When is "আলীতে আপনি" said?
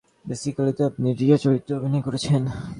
0.61-1.07